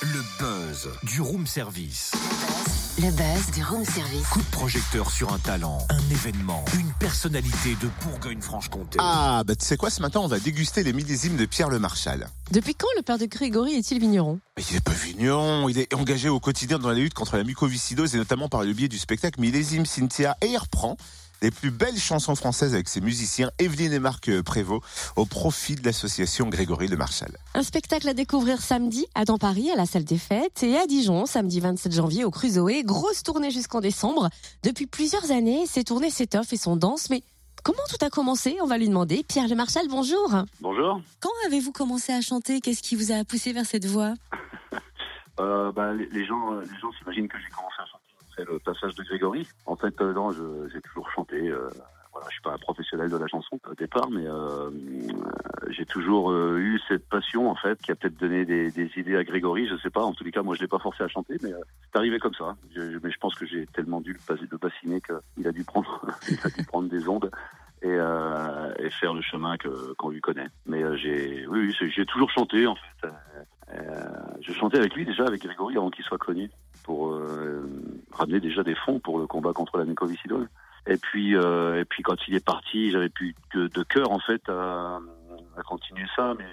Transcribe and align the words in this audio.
Le 0.00 0.22
buzz 0.38 0.88
du 1.02 1.20
room 1.20 1.46
service. 1.46 2.12
Le 2.96 3.10
buzz 3.10 3.50
du 3.52 3.62
room 3.62 3.84
service. 3.84 4.26
Coup 4.28 4.40
de 4.40 4.50
projecteur 4.50 5.10
sur 5.10 5.32
un 5.34 5.38
talent, 5.38 5.86
un 5.90 6.10
événement, 6.10 6.64
une 6.78 6.90
personnalité 6.98 7.76
de 7.82 7.88
Bourgogne-Franche-Comté. 8.02 8.98
Ah, 8.98 9.42
bah 9.46 9.56
tu 9.56 9.66
sais 9.66 9.76
quoi, 9.76 9.90
ce 9.90 10.00
matin, 10.00 10.20
on 10.20 10.26
va 10.26 10.38
déguster 10.40 10.82
les 10.84 10.94
millésimes 10.94 11.36
de 11.36 11.44
Pierre 11.44 11.68
Le 11.68 11.78
Marchal. 11.78 12.30
Depuis 12.50 12.74
quand 12.74 12.88
le 12.96 13.02
père 13.02 13.18
de 13.18 13.26
Grégory 13.26 13.74
est-il 13.74 14.00
vigneron? 14.00 14.40
Mais 14.56 14.62
il 14.70 14.76
est 14.76 14.84
pas 14.84 14.92
vigneron, 14.92 15.68
il 15.68 15.78
est 15.78 15.92
engagé 15.92 16.30
au 16.30 16.40
quotidien 16.40 16.78
dans 16.78 16.88
la 16.88 16.94
lutte 16.94 17.14
contre 17.14 17.36
la 17.36 17.44
mucoviscidose 17.44 18.14
et 18.14 18.18
notamment 18.18 18.48
par 18.48 18.62
le 18.62 18.72
biais 18.72 18.88
du 18.88 18.98
spectacle 18.98 19.38
Millésime 19.38 19.84
Cynthia 19.84 20.36
et 20.40 20.46
il 20.46 20.56
reprend 20.56 20.96
les 21.42 21.50
plus 21.50 21.70
belles 21.70 21.98
chansons 21.98 22.34
françaises 22.34 22.74
avec 22.74 22.88
ses 22.88 23.00
musiciens 23.00 23.50
Evelyne 23.58 23.92
et 23.92 23.98
Marc 23.98 24.42
Prévost 24.42 24.82
au 25.16 25.26
profit 25.26 25.74
de 25.74 25.84
l'association 25.84 26.48
Grégory 26.48 26.88
Le 26.88 26.96
Marchal. 26.96 27.36
Un 27.54 27.62
spectacle 27.62 28.08
à 28.08 28.14
découvrir 28.14 28.60
samedi 28.60 29.06
à 29.14 29.24
dans 29.24 29.38
Paris 29.38 29.70
à 29.70 29.76
la 29.76 29.86
salle 29.86 30.04
des 30.04 30.18
fêtes 30.18 30.62
et 30.62 30.76
à 30.76 30.86
Dijon 30.86 31.26
samedi 31.26 31.60
27 31.60 31.92
janvier 31.92 32.24
au 32.24 32.30
Crusoe. 32.30 32.82
Grosse 32.84 33.22
tournée 33.22 33.50
jusqu'en 33.50 33.80
décembre. 33.80 34.28
Depuis 34.62 34.86
plusieurs 34.86 35.30
années, 35.30 35.66
ces 35.66 35.84
tournées 35.84 36.10
s'étoffent 36.10 36.52
et 36.52 36.58
sont 36.58 36.76
denses, 36.76 37.10
mais 37.10 37.22
Comment 37.64 37.78
tout 37.88 38.04
a 38.04 38.10
commencé? 38.10 38.58
On 38.60 38.66
va 38.66 38.76
lui 38.76 38.88
demander. 38.88 39.24
Pierre 39.26 39.48
Le 39.48 39.54
Marchal, 39.54 39.86
bonjour. 39.88 40.30
Bonjour. 40.60 41.00
Quand 41.20 41.30
avez-vous 41.46 41.72
commencé 41.72 42.12
à 42.12 42.20
chanter? 42.20 42.60
Qu'est-ce 42.60 42.82
qui 42.82 42.94
vous 42.94 43.10
a 43.10 43.24
poussé 43.24 43.54
vers 43.54 43.64
cette 43.64 43.86
voie? 43.86 44.14
Euh, 45.40 45.72
bah, 45.72 45.92
les, 45.92 46.06
les, 46.10 46.24
gens, 46.24 46.52
les 46.60 46.78
gens 46.78 46.92
s'imaginent 46.96 47.26
que 47.26 47.36
j'ai 47.40 47.50
commencé 47.50 47.74
à 47.80 47.86
chanter 47.86 47.93
le 48.42 48.58
passage 48.58 48.94
de 48.94 49.02
Grégory. 49.02 49.46
En 49.66 49.76
fait, 49.76 50.00
euh, 50.00 50.12
non, 50.12 50.30
j'ai 50.32 50.80
toujours 50.80 51.10
chanté. 51.10 51.48
Euh, 51.48 51.68
voilà, 52.12 52.28
je 52.28 52.34
suis 52.34 52.42
pas 52.42 52.52
un 52.52 52.58
professionnel 52.58 53.10
de 53.10 53.16
la 53.16 53.26
chanson 53.26 53.58
au 53.68 53.74
départ, 53.74 54.08
mais 54.10 54.24
euh, 54.26 54.70
j'ai 55.70 55.84
toujours 55.84 56.32
eu 56.32 56.80
cette 56.86 57.08
passion 57.08 57.50
en 57.50 57.56
fait 57.56 57.80
qui 57.82 57.90
a 57.90 57.96
peut-être 57.96 58.16
donné 58.16 58.44
des, 58.44 58.90
idées 58.96 59.16
à 59.16 59.24
Grégory. 59.24 59.66
Je 59.66 59.76
sais 59.78 59.90
pas. 59.90 60.02
En 60.02 60.12
tous 60.12 60.22
les 60.22 60.30
cas, 60.30 60.42
moi, 60.42 60.54
je 60.54 60.60
l'ai 60.60 60.68
pas 60.68 60.78
forcé 60.78 61.02
à 61.02 61.08
chanter, 61.08 61.36
mais 61.42 61.50
c'est 61.50 61.98
arrivé 61.98 62.20
comme 62.20 62.34
ça. 62.34 62.56
Je, 62.74 62.98
mais 63.02 63.10
je 63.10 63.18
pense 63.18 63.34
que 63.34 63.46
j'ai 63.46 63.66
tellement 63.66 64.00
dû 64.00 64.12
le, 64.12 64.58
bassiner 64.58 65.00
qu'il 65.00 65.48
a 65.48 65.52
dû 65.52 65.64
prendre, 65.64 66.02
il 66.28 66.38
a 66.44 66.50
dû 66.50 66.64
prendre 66.64 66.88
des 66.88 67.08
ondes 67.08 67.30
et, 67.82 68.90
faire 68.90 69.12
le 69.12 69.22
chemin 69.22 69.56
qu'on 69.98 70.10
lui 70.10 70.20
connaît. 70.20 70.48
Mais 70.66 70.82
j'ai, 70.96 71.46
oui, 71.48 71.74
j'ai 71.80 72.06
toujours 72.06 72.30
chanté 72.30 72.66
en 72.68 72.76
fait. 72.76 73.08
Je 74.40 74.52
chantais 74.52 74.78
avec 74.78 74.94
lui 74.94 75.04
déjà 75.04 75.24
avec 75.24 75.42
Grégory 75.42 75.76
avant 75.76 75.90
qu'il 75.90 76.04
soit 76.04 76.18
connu 76.18 76.48
pour 76.84 77.18
ramener 78.14 78.40
déjà 78.40 78.62
des 78.62 78.74
fonds 78.74 78.98
pour 79.00 79.18
le 79.18 79.26
combat 79.26 79.52
contre 79.52 79.78
la 79.78 79.84
mucoviscidose. 79.84 80.46
Et 80.86 80.96
puis, 80.96 81.34
euh, 81.34 81.80
et 81.80 81.84
puis 81.84 82.02
quand 82.02 82.16
il 82.28 82.34
est 82.34 82.44
parti, 82.44 82.90
j'avais 82.90 83.08
plus 83.08 83.34
de, 83.54 83.68
de 83.68 83.82
cœur 83.82 84.10
en 84.10 84.18
fait 84.18 84.42
à, 84.48 85.00
à 85.56 85.62
continuer 85.62 86.06
ça, 86.14 86.34
mais 86.38 86.46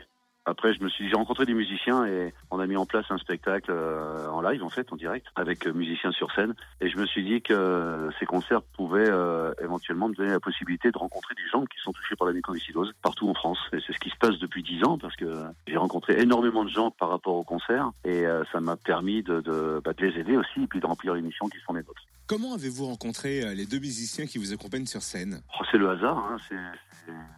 après, 0.45 0.73
je 0.73 0.84
me 0.84 0.89
suis, 0.89 1.08
j'ai 1.08 1.16
rencontré 1.16 1.45
des 1.45 1.53
musiciens 1.53 2.06
et 2.06 2.34
on 2.50 2.59
a 2.59 2.66
mis 2.66 2.75
en 2.75 2.86
place 2.86 3.06
un 3.09 3.17
spectacle 3.20 3.72
euh, 3.72 4.28
en 4.30 4.42
live, 4.42 4.64
en 4.64 4.70
fait, 4.70 4.92
en 4.92 4.95
direct, 4.95 5.28
avec 5.36 5.67
euh, 5.67 5.73
musiciens 5.73 6.11
sur 6.11 6.31
scène. 6.34 6.56
Et 6.81 6.89
je 6.89 6.97
me 6.97 7.06
suis 7.06 7.23
dit 7.23 7.42
que 7.42 7.53
euh, 7.53 8.11
ces 8.20 8.25
concerts 8.25 8.64
pouvaient 8.64 9.09
euh, 9.09 9.53
éventuellement 9.62 10.09
me 10.09 10.16
donner 10.16 10.31
la 10.31 10.39
possibilité 10.39 10.89
de 10.89 10.97
rencontrer 10.97 11.36
des 11.36 11.47
gens 11.52 11.66
qui 11.66 11.80
sont 11.84 11.92
touchés 11.92 12.16
par 12.16 12.28
la 12.28 12.34
mucoviscidose 12.34 12.92
partout 13.03 13.30
en 13.30 13.36
France. 13.36 13.59
Et 13.72 13.78
c'est 13.86 13.94
ce 13.94 14.00
qui 14.00 14.09
se 14.09 14.17
passe 14.17 14.39
depuis 14.39 14.64
dix 14.64 14.84
ans 14.84 14.97
parce 14.97 15.16
que 15.16 15.44
j'ai 15.67 15.78
rencontré 15.78 16.19
énormément 16.19 16.64
de 16.64 16.69
gens 16.69 16.89
par 16.89 17.09
rapport 17.09 17.36
au 17.36 17.44
concert 17.44 17.92
et 18.03 18.25
euh, 18.25 18.44
ça 18.52 18.59
m'a 18.59 18.78
permis 18.78 19.22
de, 19.22 19.42
de, 19.42 19.80
bah, 19.84 19.94
de, 19.94 20.06
les 20.06 20.19
aider 20.19 20.38
aussi 20.38 20.64
et 20.64 20.67
puis 20.67 20.80
de 20.80 20.88
remplir 20.88 21.14
les 21.14 21.22
missions 21.22 21.47
qui 21.50 21.59
sont 21.59 21.73
les 21.73 21.84
nôtres. 21.84 22.02
Comment 22.25 22.56
avez-vous 22.56 22.88
rencontré 22.88 23.53
les 23.53 23.66
deux 23.66 23.80
musiciens 23.80 24.25
qui 24.25 24.39
vous 24.39 24.53
accompagnent 24.53 24.86
sur 24.86 25.02
scène? 25.02 25.42
Oh, 25.59 25.64
C'est 25.69 25.78
le 25.78 25.89
hasard, 25.89 26.17
hein, 26.17 26.38
c'est 26.50 26.56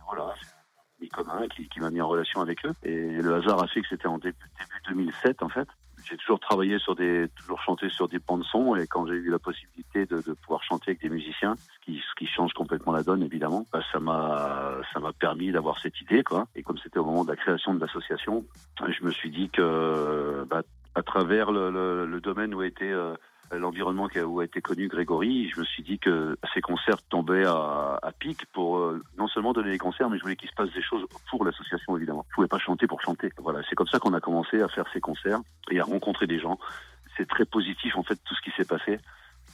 voilà 0.08 0.34
qui, 1.55 1.67
qui 1.69 1.80
m'a 1.80 1.89
mis 1.89 2.02
en 2.02 2.08
relation 2.08 2.41
avec 2.41 2.66
eux. 2.66 2.73
Et 2.83 3.22
le 3.22 3.36
hasard 3.36 3.61
a 3.61 3.67
fait 3.67 3.81
que 3.81 3.88
c'était 3.89 4.08
en 4.08 4.17
début, 4.17 4.38
début 4.59 4.95
2007 4.95 5.44
en 5.44 5.50
fait. 5.50 5.67
J'ai 6.05 6.17
toujours 6.17 6.39
travaillé 6.39 6.80
sur 6.80 6.95
des, 6.95 7.30
toujours 7.38 7.61
chanté 7.61 7.88
sur 7.89 8.09
des 8.09 8.19
bandes 8.19 8.44
son 8.44 8.75
et 8.75 8.88
quand 8.88 9.08
j'ai 9.08 9.13
eu 9.13 9.30
la 9.30 9.39
possibilité 9.39 10.05
de, 10.05 10.18
de, 10.18 10.34
pouvoir 10.34 10.62
chanter 10.63 10.91
avec 10.91 11.01
des 11.01 11.09
musiciens, 11.09 11.56
ce 11.56 11.85
qui, 11.85 12.00
ce 12.00 12.16
qui 12.18 12.28
change 12.28 12.51
complètement 12.53 12.91
la 12.91 13.03
donne 13.03 13.23
évidemment, 13.23 13.66
bah, 13.72 13.81
ça 13.91 14.00
m'a, 14.00 14.79
ça 14.91 15.00
m'a 15.00 15.13
permis 15.13 15.51
d'avoir 15.51 15.79
cette 15.79 16.00
idée 16.01 16.23
quoi. 16.23 16.47
Et 16.56 16.63
comme 16.63 16.78
c'était 16.78 17.00
au 17.00 17.06
moment 17.06 17.23
de 17.23 17.29
la 17.29 17.38
création 17.38 17.73
de 17.73 17.79
l'association, 17.79 18.45
je 18.85 19.03
me 19.06 19.12
suis 19.12 19.29
dit 19.29 19.50
que, 19.50 20.45
bah, 20.50 20.63
à 20.95 21.03
travers 21.03 21.51
le, 21.51 22.19
domaine 22.22 22.53
où 22.53 22.63
été 22.63 22.91
euh, 22.91 23.16
l'environnement 23.51 24.07
où 24.25 24.39
a 24.39 24.45
été 24.45 24.62
connu 24.62 24.88
Grégory, 24.88 25.50
je 25.50 25.59
me 25.59 25.66
suis 25.66 25.84
dit 25.84 26.00
que 26.00 26.38
ces 26.53 26.62
à, 27.31 28.00
à 28.01 28.11
pic 28.11 28.45
pour 28.53 28.78
euh, 28.78 29.01
non 29.17 29.28
seulement 29.28 29.53
donner 29.53 29.72
des 29.72 29.78
concerts, 29.78 30.09
mais 30.09 30.17
je 30.17 30.23
voulais 30.23 30.35
qu'il 30.35 30.50
se 30.50 30.56
passe 30.56 30.72
des 30.73 30.81
choses 30.81 31.06
pour 31.29 31.45
l'association 31.45 31.97
évidemment. 31.97 32.25
Je 32.29 32.35
pouvais 32.35 32.47
pas 32.47 32.59
chanter 32.59 32.88
pour 32.88 33.01
chanter. 33.01 33.31
Voilà, 33.38 33.61
c'est 33.69 33.75
comme 33.75 33.88
ça 33.88 34.00
qu'on 34.00 34.13
a 34.13 34.19
commencé 34.19 34.61
à 34.61 34.67
faire 34.67 34.85
ces 34.94 35.01
concerts 35.01 35.39
et 35.72 35.79
à 35.79 35.83
rencontrer 35.83 36.28
des 36.28 36.39
gens. 36.39 36.59
C'est 37.17 37.28
très 37.28 37.45
positif 37.45 37.95
en 37.95 38.03
fait 38.03 38.16
tout 38.23 38.35
ce 38.35 38.41
qui 38.41 38.51
s'est 38.57 38.66
passé 38.66 39.00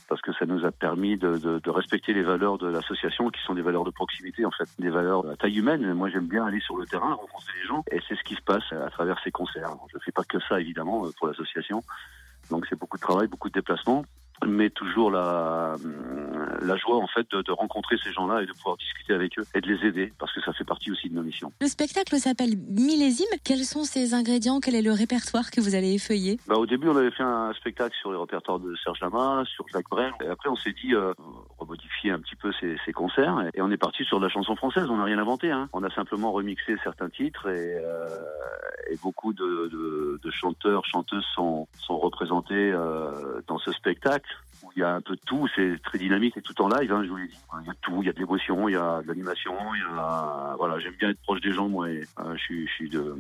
parce 0.08 0.22
que 0.22 0.34
ça 0.34 0.46
nous 0.46 0.66
a 0.66 0.72
permis 0.72 1.18
de, 1.18 1.62
respecter 1.70 2.14
les 2.14 2.24
valeurs 2.24 2.58
de 2.58 2.68
l'association 2.68 3.30
qui 3.30 3.42
sont 3.44 3.54
des 3.54 3.62
valeurs 3.62 3.84
de 3.84 3.92
proximité 3.92 4.44
en 4.46 4.52
fait, 4.52 4.68
des 4.80 4.90
valeurs 4.90 5.30
à 5.30 5.36
taille 5.36 5.58
humaine. 5.58 5.94
Moi 5.94 6.10
j'aime 6.10 6.28
bien 6.28 6.46
aller 6.46 6.60
sur 6.60 6.78
le 6.78 6.86
terrain, 6.86 7.14
rencontrer 7.14 7.54
les 7.62 7.68
gens 7.68 7.84
et 7.92 8.00
c'est 8.08 8.16
ce 8.16 8.24
qui 8.24 8.36
se 8.36 8.42
passe 8.42 8.72
à 8.72 8.90
travers 8.90 9.20
ces 9.24 9.32
concerts. 9.32 9.72
Je 9.94 10.00
fais 10.04 10.12
pas 10.12 10.24
que 10.24 10.40
ça 10.48 10.60
évidemment 10.60 11.06
pour 11.18 11.28
l'association. 11.28 11.84
Donc 12.50 12.66
c'est 12.68 12.80
beaucoup 12.80 12.98
de 12.98 13.02
travail, 13.02 13.28
beaucoup 13.28 13.50
de 13.50 13.54
déplacements, 13.54 14.04
mais 14.48 14.70
toujours 14.70 15.12
la, 15.12 15.76
la 16.62 16.78
joie 16.78 16.98
en 16.98 17.08
fait 17.08 17.30
de, 17.32 17.42
de 17.42 17.52
rencontrer 17.52 17.98
ces 18.04 18.12
gens-là 18.12 18.42
et 18.42 18.46
de 18.46 18.54
pouvoir 18.54 18.78
discuter 18.78 19.14
avec 19.14 19.38
eux 19.40 19.44
et 19.56 19.62
de 19.62 19.68
les 19.68 19.88
aider 19.88 20.14
parce 20.18 20.34
que 20.34 20.42
ça 20.42 20.54
fait 20.54 20.64
partie 20.64 20.92
aussi 20.92 21.10
de 21.10 21.16
nos 21.16 21.24
missions. 21.24 21.52
Le 21.62 21.68
spectacle 21.68 22.16
s'appelle 22.18 22.56
Millésime. 22.58 23.28
Quels 23.44 23.66
sont 23.66 23.84
ces 23.84 24.14
ingrédients? 24.14 24.60
Quel 24.60 24.76
est 24.76 24.82
le 24.82 24.92
répertoire 24.92 25.52
que 25.52 25.62
vous 25.62 25.76
allez 25.76 25.94
effeuiller 25.94 26.40
bah, 26.48 26.56
Au 26.56 26.66
début, 26.66 26.88
on 26.90 26.98
avait 26.98 27.12
fait 27.12 27.24
un 27.24 27.54
spectacle 27.54 27.96
sur 28.00 28.12
les 28.12 28.18
répertoires 28.18 28.60
de 28.60 28.76
Serge 28.84 29.00
Lama, 29.02 29.44
sur 29.46 29.66
Jacques 29.70 29.90
Brel. 29.90 30.12
Et 30.24 30.28
après, 30.28 30.50
on 30.50 30.56
s'est 30.56 30.74
dit 30.74 30.94
euh, 30.94 31.14
remodifier 31.70 32.12
un 32.12 32.20
petit 32.20 32.36
peu 32.36 32.52
ces, 32.60 32.94
concerts 32.94 33.50
et 33.54 33.62
on 33.62 33.70
est 33.70 33.78
parti 33.78 34.04
sur 34.04 34.20
de 34.20 34.26
la 34.26 34.30
chanson 34.30 34.56
française. 34.56 34.88
On 34.90 34.98
n'a 34.98 35.04
rien 35.04 35.20
inventé. 35.20 35.52
Hein. 35.52 35.70
On 35.74 35.84
a 35.84 35.90
simplement 35.92 36.32
remixé 36.32 36.76
certains 36.84 37.10
titres 37.10 37.48
et, 37.48 37.78
euh, 37.78 38.08
et 38.90 38.98
beaucoup 38.98 39.34
de, 39.34 39.70
de, 39.72 40.20
de, 40.22 40.32
chanteurs, 40.32 40.84
chanteuses 40.86 41.26
sont, 41.36 41.68
sont 41.78 42.00
représentés 42.00 42.72
euh, 42.72 43.42
dans 43.48 43.60
ce 43.60 43.72
spectacle 43.72 44.30
où 44.64 44.72
il 44.76 44.80
y 44.80 44.84
a 44.84 44.96
un 44.96 45.02
peu 45.02 45.16
de 45.16 45.22
tout, 45.26 45.48
c'est 45.56 45.82
très 45.84 45.98
dynamique 45.98 46.36
et 46.36 46.42
tout 46.42 46.60
en 46.62 46.68
live, 46.68 46.92
hein, 46.92 47.04
je 47.04 47.10
vous 47.10 47.18
l'ai 47.18 47.28
dit. 47.28 47.40
Il 47.62 47.68
y 47.68 47.70
a 47.70 47.74
tout, 47.82 48.02
il 48.02 48.08
y 48.08 48.10
a 48.10 48.14
de 48.14 48.20
l'émotion, 48.20 48.68
il 48.68 48.74
y 48.74 48.78
a 48.78 49.02
de 49.02 49.08
l'animation, 49.08 49.54
il 49.74 49.80
y 49.80 50.00
a 50.00 50.56
voilà, 50.58 50.80
j'aime 50.80 50.96
bien 51.00 51.10
être 51.10 51.22
proche 51.22 51.40
des 51.42 51.54
gens 51.54 51.70
moi 51.70 51.90
et, 51.90 52.04
euh, 52.20 52.36
je 52.36 52.42
suis 52.42 52.68
je 52.68 52.74
suis 52.74 52.90
de, 52.90 53.16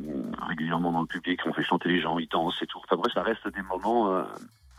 régulièrement 0.47 0.91
dans 0.91 1.01
le 1.01 1.07
public, 1.07 1.39
on 1.45 1.53
fait 1.53 1.63
chanter 1.63 1.89
les 1.89 2.01
gens, 2.01 2.19
ils 2.19 2.27
dansent 2.27 2.61
et 2.61 2.67
tout. 2.67 2.79
Enfin 2.83 2.97
bref, 2.97 3.13
ça 3.13 3.21
reste 3.21 3.47
des 3.47 3.61
moments 3.61 4.13
euh, 4.13 4.23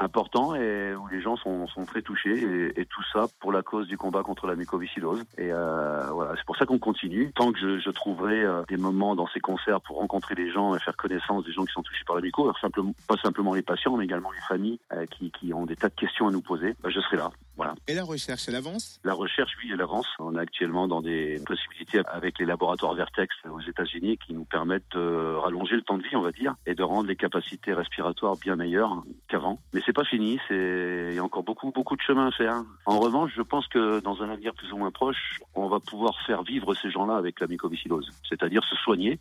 important 0.00 0.54
et 0.54 0.94
où 0.94 1.06
les 1.08 1.20
gens 1.20 1.36
sont, 1.36 1.66
sont 1.68 1.84
très 1.84 2.02
touchés 2.02 2.32
et, 2.32 2.80
et, 2.80 2.86
tout 2.86 3.02
ça 3.12 3.26
pour 3.38 3.52
la 3.52 3.62
cause 3.62 3.86
du 3.86 3.96
combat 3.96 4.22
contre 4.22 4.46
la 4.46 4.56
mucoviscidose. 4.56 5.22
Et 5.38 5.52
euh, 5.52 6.10
voilà, 6.10 6.32
c'est 6.36 6.44
pour 6.44 6.56
ça 6.56 6.66
qu'on 6.66 6.78
continue. 6.78 7.32
Tant 7.32 7.52
que 7.52 7.58
je, 7.58 7.78
je 7.78 7.90
trouverai 7.90 8.42
euh, 8.42 8.62
des 8.68 8.76
moments 8.76 9.14
dans 9.14 9.28
ces 9.28 9.40
concerts 9.40 9.80
pour 9.82 9.98
rencontrer 9.98 10.34
les 10.34 10.50
gens 10.50 10.74
et 10.74 10.80
faire 10.80 10.96
connaissance 10.96 11.44
des 11.44 11.52
gens 11.52 11.64
qui 11.64 11.72
sont 11.72 11.82
touchés 11.82 12.04
par 12.06 12.16
la 12.16 12.22
muco, 12.22 12.42
alors 12.42 12.58
simplement, 12.58 12.92
pas 13.06 13.16
simplement 13.16 13.54
les 13.54 13.62
patients, 13.62 13.96
mais 13.96 14.04
également 14.04 14.32
les 14.32 14.40
familles 14.48 14.80
euh, 14.92 15.06
qui, 15.06 15.30
qui, 15.30 15.52
ont 15.52 15.66
des 15.66 15.76
tas 15.76 15.88
de 15.88 15.94
questions 15.94 16.28
à 16.28 16.30
nous 16.30 16.42
poser, 16.42 16.74
bah, 16.82 16.88
je 16.90 17.00
serai 17.00 17.18
là. 17.18 17.30
Voilà. 17.60 17.74
Et 17.88 17.92
la 17.92 18.04
recherche, 18.04 18.48
elle 18.48 18.54
avance? 18.54 18.98
La 19.04 19.12
recherche, 19.12 19.52
oui, 19.62 19.68
elle 19.70 19.82
avance. 19.82 20.06
On 20.18 20.34
est 20.34 20.40
actuellement 20.40 20.88
dans 20.88 21.02
des 21.02 21.38
possibilités 21.44 22.00
avec 22.06 22.38
les 22.38 22.46
laboratoires 22.46 22.94
Vertex 22.94 23.36
aux 23.52 23.60
États-Unis 23.60 24.16
qui 24.16 24.32
nous 24.32 24.46
permettent 24.46 24.90
de 24.92 25.34
rallonger 25.34 25.76
le 25.76 25.82
temps 25.82 25.98
de 25.98 26.02
vie, 26.02 26.16
on 26.16 26.22
va 26.22 26.32
dire, 26.32 26.54
et 26.64 26.74
de 26.74 26.82
rendre 26.82 27.06
les 27.06 27.16
capacités 27.16 27.74
respiratoires 27.74 28.36
bien 28.38 28.56
meilleures 28.56 29.04
qu'avant. 29.28 29.60
Mais 29.74 29.82
c'est 29.84 29.92
pas 29.92 30.06
fini, 30.06 30.40
c'est 30.48 31.08
il 31.10 31.16
y 31.16 31.18
a 31.18 31.22
encore 31.22 31.42
beaucoup 31.42 31.70
beaucoup 31.70 31.96
de 31.96 32.00
chemin 32.00 32.28
à 32.28 32.30
faire. 32.30 32.62
En 32.86 32.98
revanche, 32.98 33.32
je 33.36 33.42
pense 33.42 33.68
que 33.68 34.00
dans 34.00 34.22
un 34.22 34.30
avenir 34.30 34.54
plus 34.54 34.72
ou 34.72 34.78
moins 34.78 34.90
proche, 34.90 35.38
on 35.54 35.68
va 35.68 35.80
pouvoir 35.80 36.18
faire 36.26 36.42
vivre 36.42 36.72
ces 36.72 36.90
gens-là 36.90 37.16
avec 37.16 37.40
la 37.40 37.46
mycoviscidose, 37.46 38.10
c'est-à-dire 38.26 38.64
se 38.64 38.76
soigner 38.76 39.18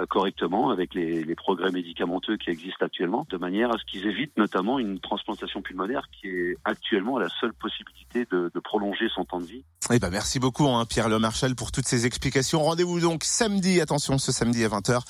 euh, 0.00 0.06
correctement 0.06 0.70
avec 0.70 0.94
les, 0.94 1.22
les, 1.22 1.34
progrès 1.34 1.70
médicamenteux 1.70 2.38
qui 2.38 2.48
existent 2.48 2.86
actuellement, 2.86 3.26
de 3.28 3.36
manière 3.36 3.74
à 3.74 3.76
ce 3.76 3.84
qu'ils 3.84 4.06
évitent 4.06 4.38
notamment 4.38 4.78
une 4.78 5.00
transplantation 5.00 5.60
pulmonaire 5.60 6.08
qui 6.10 6.28
est 6.28 6.56
actuellement 6.64 7.18
la 7.18 7.28
seule 7.28 7.52
possibilité 7.52 7.73
de, 8.22 8.50
de 8.54 8.60
prolonger 8.60 9.06
son 9.14 9.24
temps 9.24 9.40
de 9.40 9.46
vie. 9.46 9.64
Eh 9.92 9.98
ben 9.98 10.08
merci 10.10 10.38
beaucoup 10.38 10.68
hein, 10.68 10.84
Pierre 10.86 11.08
Le 11.08 11.18
Marchal 11.18 11.56
pour 11.56 11.72
toutes 11.72 11.88
ces 11.88 12.06
explications. 12.06 12.62
Rendez-vous 12.62 13.00
donc 13.00 13.24
samedi, 13.24 13.80
attention 13.80 14.18
ce 14.18 14.30
samedi 14.32 14.64
à 14.64 14.68
20h 14.68 15.00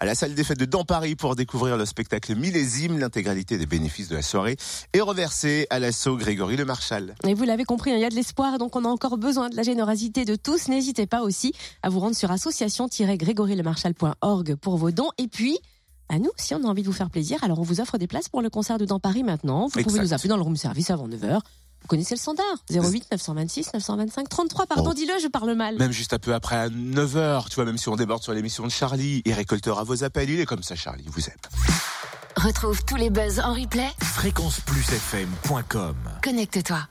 à 0.00 0.04
la 0.04 0.14
salle 0.14 0.34
des 0.34 0.44
fêtes 0.44 0.58
de 0.58 0.64
Dans 0.64 0.84
Paris 0.84 1.14
pour 1.14 1.36
découvrir 1.36 1.76
le 1.76 1.84
spectacle 1.84 2.34
Millésime, 2.34 2.98
l'intégralité 2.98 3.58
des 3.58 3.66
bénéfices 3.66 4.08
de 4.08 4.16
la 4.16 4.22
soirée 4.22 4.56
est 4.92 5.00
reversée 5.00 5.66
à 5.70 5.78
l'assaut 5.78 6.16
Grégory 6.16 6.56
Le 6.56 6.64
Marchal. 6.64 7.14
Et 7.26 7.34
vous 7.34 7.44
l'avez 7.44 7.64
compris, 7.64 7.92
il 7.92 8.00
y 8.00 8.04
a 8.04 8.10
de 8.10 8.14
l'espoir 8.14 8.58
donc 8.58 8.74
on 8.76 8.84
a 8.84 8.88
encore 8.88 9.18
besoin 9.18 9.50
de 9.50 9.56
la 9.56 9.62
générosité 9.62 10.24
de 10.24 10.36
tous. 10.36 10.68
N'hésitez 10.68 11.06
pas 11.06 11.22
aussi 11.22 11.52
à 11.82 11.90
vous 11.90 12.00
rendre 12.00 12.16
sur 12.16 12.30
association-grégorylemarchal.org 12.30 14.54
pour 14.56 14.78
vos 14.78 14.90
dons 14.90 15.10
et 15.18 15.28
puis 15.28 15.58
à 16.10 16.18
nous, 16.18 16.30
si 16.36 16.54
on 16.54 16.62
a 16.64 16.66
envie 16.66 16.82
de 16.82 16.86
vous 16.86 16.92
faire 16.92 17.08
plaisir, 17.08 17.42
alors 17.42 17.58
on 17.58 17.62
vous 17.62 17.80
offre 17.80 17.96
des 17.96 18.06
places 18.06 18.28
pour 18.28 18.42
le 18.42 18.50
concert 18.50 18.76
de 18.76 18.84
Dans 18.84 19.00
Paris 19.00 19.22
maintenant. 19.22 19.68
Vous 19.68 19.78
exact. 19.78 19.84
pouvez 19.84 20.00
nous 20.00 20.12
appeler 20.12 20.28
dans 20.28 20.36
le 20.36 20.42
room 20.42 20.56
service 20.56 20.90
avant 20.90 21.08
9h. 21.08 21.40
Vous 21.84 21.88
connaissez 21.88 22.14
le 22.14 22.18
standard 22.18 22.46
08 22.70 23.08
926 23.12 23.74
925 23.74 24.26
33. 24.26 24.66
Pardon, 24.66 24.94
dis-le, 24.94 25.12
je 25.22 25.28
parle 25.28 25.52
mal. 25.52 25.76
Même 25.76 25.92
juste 25.92 26.14
un 26.14 26.18
peu 26.18 26.32
après 26.32 26.56
à 26.56 26.70
9h, 26.70 27.50
tu 27.50 27.56
vois, 27.56 27.66
même 27.66 27.76
si 27.76 27.90
on 27.90 27.96
déborde 27.96 28.22
sur 28.22 28.32
l'émission 28.32 28.64
de 28.64 28.70
Charlie, 28.70 29.20
il 29.26 29.32
récoltera 29.34 29.84
vos 29.84 30.02
appels. 30.02 30.30
Il 30.30 30.40
est 30.40 30.46
comme 30.46 30.62
ça, 30.62 30.76
Charlie, 30.76 31.04
vous 31.08 31.26
aime. 31.26 31.36
Retrouve 32.36 32.82
tous 32.86 32.96
les 32.96 33.10
buzz 33.10 33.38
en 33.38 33.52
replay. 33.52 33.90
Fréquenceplusfm.com 34.02 35.94
Connecte-toi. 36.22 36.82